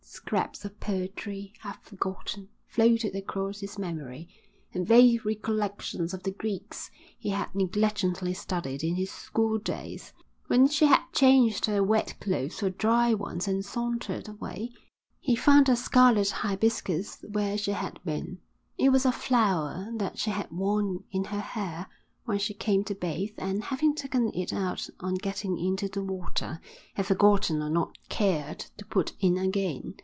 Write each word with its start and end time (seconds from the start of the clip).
Scraps 0.23 0.63
of 0.63 0.79
poetry, 0.79 1.51
half 1.59 1.83
forgotten, 1.83 2.49
floated 2.67 3.15
across 3.15 3.59
his 3.59 3.77
memory, 3.79 4.29
and 4.73 4.87
vague 4.87 5.25
recollections 5.25 6.13
of 6.13 6.23
the 6.23 6.31
Greece 6.31 6.89
he 7.17 7.29
had 7.31 7.53
negligently 7.55 8.33
studied 8.33 8.81
in 8.83 8.95
his 8.95 9.09
school 9.11 9.57
days. 9.57 10.13
When 10.47 10.67
she 10.67 10.85
had 10.85 11.01
changed 11.11 11.65
her 11.65 11.83
wet 11.83 12.15
clothes 12.21 12.59
for 12.59 12.69
dry 12.69 13.13
ones 13.13 13.47
and 13.47 13.65
sauntered 13.65 14.29
away 14.29 14.71
he 15.19 15.35
found 15.35 15.67
a 15.67 15.75
scarlet 15.75 16.29
hibiscus 16.29 17.25
where 17.29 17.57
she 17.57 17.71
had 17.71 17.99
been. 18.05 18.39
It 18.77 18.89
was 18.89 19.05
a 19.05 19.11
flower 19.11 19.91
that 19.95 20.17
she 20.19 20.29
had 20.31 20.49
worn 20.51 21.03
in 21.11 21.25
her 21.25 21.41
hair 21.41 21.87
when 22.25 22.37
she 22.39 22.53
came 22.53 22.83
to 22.85 22.95
bathe 22.95 23.33
and, 23.37 23.65
having 23.65 23.95
taken 23.95 24.31
it 24.33 24.53
out 24.53 24.87
on 24.99 25.15
getting 25.15 25.57
into 25.57 25.87
the 25.89 26.03
water, 26.03 26.61
had 26.93 27.05
forgotten 27.07 27.61
or 27.61 27.69
not 27.69 27.97
cared 28.07 28.59
to 28.77 28.85
put 28.85 29.11
in 29.19 29.37
again. 29.37 29.95